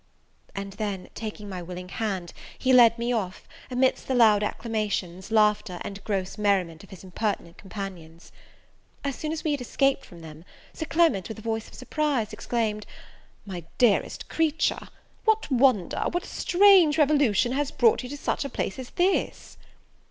[0.55, 5.77] And then taking my willing hand, he led me off, amidst the loud acclamations, laughter,
[5.81, 8.31] and gross merriment of his impertinent companions.
[9.03, 10.43] As soon as we had escaped from them,
[10.73, 12.87] Sir Clement, with a voice of surprise, exclaimed,
[13.45, 14.87] "My dearest creature,
[15.25, 19.55] what wonder, what strange revolution, has brought you to such a place as this?"